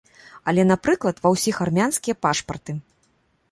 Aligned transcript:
Але, 0.51 0.63
напрыклад, 0.69 1.21
ва 1.27 1.33
ўсіх 1.35 1.55
армянскія 1.67 2.19
пашпарты. 2.27 2.71